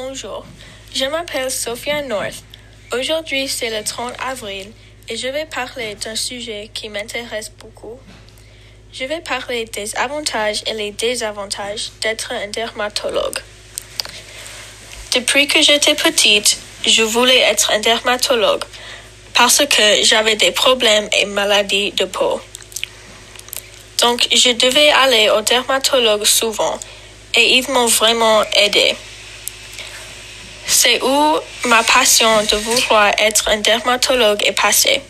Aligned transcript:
Bonjour, 0.00 0.46
je 0.94 1.06
m'appelle 1.06 1.50
Sophia 1.50 2.02
North. 2.02 2.44
Aujourd'hui, 2.92 3.48
c'est 3.48 3.68
le 3.68 3.82
30 3.82 4.14
avril 4.24 4.70
et 5.08 5.16
je 5.16 5.26
vais 5.26 5.44
parler 5.44 5.96
d'un 5.96 6.14
sujet 6.14 6.70
qui 6.72 6.88
m'intéresse 6.88 7.50
beaucoup. 7.58 7.98
Je 8.92 9.02
vais 9.06 9.20
parler 9.20 9.64
des 9.64 9.96
avantages 9.96 10.62
et 10.68 10.74
les 10.74 10.92
désavantages 10.92 11.90
d'être 12.00 12.30
un 12.30 12.46
dermatologue. 12.46 13.40
Depuis 15.16 15.48
que 15.48 15.60
j'étais 15.60 15.96
petite, 15.96 16.58
je 16.86 17.02
voulais 17.02 17.40
être 17.40 17.72
un 17.72 17.80
dermatologue 17.80 18.62
parce 19.34 19.66
que 19.66 20.04
j'avais 20.04 20.36
des 20.36 20.52
problèmes 20.52 21.08
et 21.18 21.24
maladies 21.24 21.90
de 21.90 22.04
peau. 22.04 22.40
Donc, 24.00 24.28
je 24.32 24.50
devais 24.50 24.90
aller 24.90 25.28
au 25.30 25.40
dermatologue 25.40 26.24
souvent 26.24 26.78
et 27.34 27.56
ils 27.56 27.68
m'ont 27.72 27.88
vraiment 27.88 28.44
aidé. 28.52 28.94
C'est 30.80 31.02
où 31.02 31.38
ma 31.64 31.82
passion 31.82 32.40
de 32.44 32.56
vouloir 32.56 33.10
être 33.18 33.48
un 33.48 33.56
dermatologue 33.56 34.40
est 34.46 34.52
passée. 34.52 35.02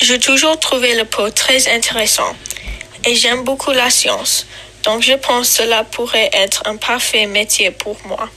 J'ai 0.00 0.20
toujours 0.20 0.56
trouvé 0.60 0.94
le 0.94 1.04
peau 1.04 1.30
très 1.30 1.66
intéressant 1.74 2.32
et 3.04 3.16
j'aime 3.16 3.42
beaucoup 3.42 3.72
la 3.72 3.90
science, 3.90 4.46
donc 4.84 5.02
je 5.02 5.14
pense 5.14 5.48
que 5.48 5.64
cela 5.64 5.82
pourrait 5.82 6.30
être 6.32 6.62
un 6.66 6.76
parfait 6.76 7.26
métier 7.26 7.72
pour 7.72 7.96
moi. 8.06 8.28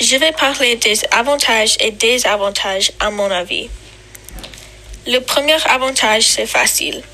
Je 0.00 0.16
vais 0.16 0.32
parler 0.32 0.74
des 0.74 0.98
avantages 1.12 1.76
et 1.78 1.92
désavantages 1.92 2.90
à 2.98 3.12
mon 3.12 3.30
avis. 3.30 3.70
Le 5.06 5.20
premier 5.20 5.64
avantage, 5.66 6.24
c'est 6.24 6.48
facile. 6.48 7.04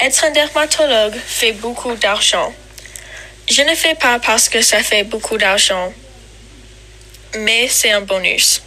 Être 0.00 0.22
un 0.26 0.32
dermatologue 0.32 1.16
fait 1.26 1.52
beaucoup 1.52 1.94
d'argent. 1.94 2.52
Je 3.50 3.62
ne 3.62 3.74
fais 3.74 3.94
pas 3.94 4.18
parce 4.18 4.50
que 4.50 4.60
ça 4.60 4.82
fait 4.82 5.04
beaucoup 5.04 5.38
d'argent, 5.38 5.94
mais 7.36 7.68
c'est 7.68 7.90
un 7.90 8.00
bonus. 8.00 8.62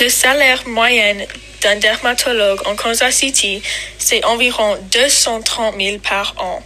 Le 0.00 0.08
salaire 0.08 0.66
moyen 0.66 1.16
d'un 1.60 1.76
dermatologue 1.76 2.66
en 2.66 2.74
Kansas 2.74 3.14
City, 3.14 3.62
c'est 3.98 4.24
environ 4.24 4.76
230 4.90 5.74
000 5.80 5.98
par 5.98 6.34
an. 6.38 6.62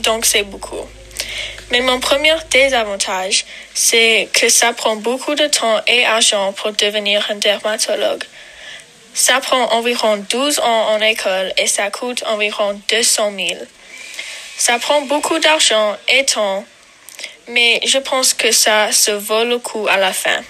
Donc 0.00 0.24
c'est 0.24 0.42
beaucoup. 0.42 0.88
Mais 1.70 1.80
mon 1.80 1.98
premier 2.00 2.34
désavantage, 2.50 3.44
c'est 3.74 4.28
que 4.32 4.48
ça 4.48 4.72
prend 4.72 4.96
beaucoup 4.96 5.34
de 5.34 5.46
temps 5.46 5.80
et 5.86 6.04
argent 6.06 6.52
pour 6.52 6.72
devenir 6.72 7.26
un 7.28 7.34
dermatologue. 7.36 8.24
Ça 9.14 9.40
prend 9.40 9.72
environ 9.72 10.18
12 10.30 10.60
ans 10.60 10.88
en 10.90 11.00
école 11.00 11.52
et 11.58 11.66
ça 11.66 11.90
coûte 11.90 12.22
environ 12.26 12.80
200 12.88 13.32
000. 13.36 13.48
Ça 14.56 14.78
prend 14.78 15.02
beaucoup 15.02 15.38
d'argent 15.38 15.96
et 16.08 16.24
temps, 16.24 16.64
mais 17.48 17.80
je 17.84 17.98
pense 17.98 18.34
que 18.34 18.52
ça 18.52 18.92
se 18.92 19.10
vaut 19.10 19.44
le 19.44 19.58
coup 19.58 19.86
à 19.88 19.96
la 19.96 20.12
fin. 20.12 20.42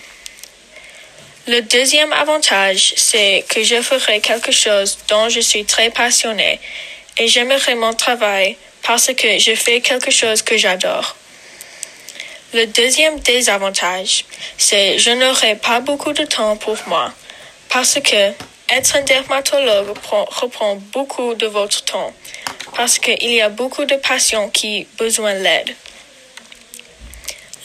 Le 1.48 1.60
deuxième 1.62 2.12
avantage, 2.12 2.94
c'est 2.96 3.44
que 3.48 3.62
je 3.62 3.80
ferai 3.80 4.20
quelque 4.20 4.50
chose 4.50 4.98
dont 5.08 5.28
je 5.28 5.40
suis 5.40 5.64
très 5.64 5.90
passionnée 5.90 6.58
et 7.18 7.28
j'aimerais 7.28 7.76
mon 7.76 7.92
travail 7.92 8.56
parce 8.82 9.12
que 9.14 9.38
je 9.38 9.54
fais 9.54 9.80
quelque 9.80 10.10
chose 10.10 10.42
que 10.42 10.56
j'adore. 10.56 11.16
Le 12.52 12.66
deuxième 12.66 13.20
désavantage, 13.20 14.24
c'est 14.58 14.96
que 14.96 15.02
je 15.02 15.10
n'aurai 15.10 15.56
pas 15.56 15.80
beaucoup 15.80 16.12
de 16.12 16.24
temps 16.24 16.56
pour 16.56 16.76
moi 16.86 17.12
parce 17.68 18.00
que 18.00 18.32
être 18.68 18.96
un 18.96 19.02
dermatologue 19.02 19.94
reprend 20.10 20.76
beaucoup 20.92 21.34
de 21.34 21.46
votre 21.46 21.84
temps 21.84 22.12
parce 22.74 22.98
qu'il 22.98 23.32
y 23.32 23.40
a 23.40 23.48
beaucoup 23.48 23.84
de 23.84 23.94
patients 23.96 24.48
qui 24.48 24.86
besoin 24.98 25.34
d'aide. 25.34 25.74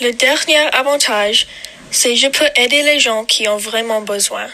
Le 0.02 0.14
dernier 0.14 0.58
avantage, 0.74 1.46
c'est 1.92 2.16
je 2.16 2.26
peux 2.26 2.50
aider 2.56 2.82
les 2.82 3.00
gens 3.00 3.24
qui 3.24 3.48
ont 3.48 3.58
vraiment 3.58 4.02
besoin. 4.02 4.48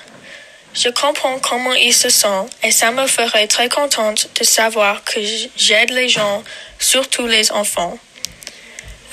Je 0.73 0.89
comprends 0.89 1.39
comment 1.39 1.71
ils 1.71 1.93
se 1.93 2.09
sentent 2.09 2.51
et 2.63 2.71
ça 2.71 2.91
me 2.91 3.07
ferait 3.07 3.47
très 3.47 3.69
contente 3.69 4.27
de 4.37 4.43
savoir 4.43 5.05
que 5.05 5.21
j'aide 5.55 5.91
les 5.91 6.09
gens, 6.09 6.43
surtout 6.79 7.27
les 7.27 7.49
enfants. 7.53 7.97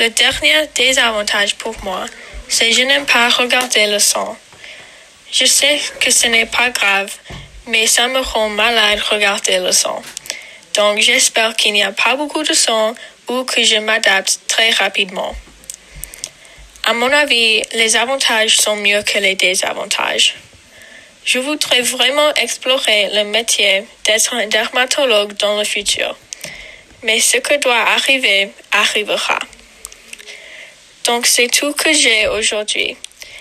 Le 0.00 0.08
dernier 0.08 0.66
désavantage 0.74 1.54
pour 1.54 1.76
moi, 1.84 2.04
c'est 2.48 2.72
je 2.72 2.82
n'aime 2.82 3.06
pas 3.06 3.28
regarder 3.28 3.86
le 3.86 4.00
sang. 4.00 4.36
Je 5.30 5.44
sais 5.44 5.80
que 6.00 6.10
ce 6.10 6.26
n'est 6.26 6.46
pas 6.46 6.70
grave, 6.70 7.14
mais 7.68 7.86
ça 7.86 8.08
me 8.08 8.18
rend 8.18 8.48
malade 8.48 8.98
regarder 9.08 9.60
le 9.60 9.70
sang. 9.70 10.02
Donc 10.74 10.98
j'espère 10.98 11.54
qu'il 11.54 11.74
n'y 11.74 11.84
a 11.84 11.92
pas 11.92 12.16
beaucoup 12.16 12.42
de 12.42 12.54
sang 12.54 12.96
ou 13.28 13.44
que 13.44 13.62
je 13.62 13.76
m'adapte 13.76 14.40
très 14.48 14.70
rapidement. 14.70 15.32
À 16.86 16.92
mon 16.92 17.10
avis, 17.10 17.62
les 17.72 17.96
avantages 17.96 18.58
sont 18.58 18.76
mieux 18.76 19.02
que 19.02 19.18
les 19.18 19.36
désavantages. 19.36 20.34
Je 21.24 21.38
voudrais 21.38 21.80
vraiment 21.80 22.34
explorer 22.34 23.08
le 23.14 23.24
métier 23.24 23.84
d'être 24.04 24.34
un 24.34 24.46
dermatologue 24.48 25.32
dans 25.38 25.56
le 25.56 25.64
futur. 25.64 26.14
Mais 27.02 27.20
ce 27.20 27.38
que 27.38 27.54
doit 27.54 27.80
arriver 27.96 28.50
arrivera. 28.70 29.38
Donc 31.06 31.26
c'est 31.26 31.48
tout 31.48 31.72
que 31.72 31.90
j'ai 31.94 32.28
aujourd'hui. 32.28 32.98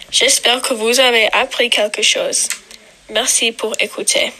J'espère 0.10 0.62
que 0.62 0.74
vous 0.74 1.02
avez 1.02 1.28
appris 1.34 1.70
quelque 1.70 2.02
chose. 2.02 2.48
Merci 3.10 3.52
pour 3.52 3.74
écouter. 3.82 4.32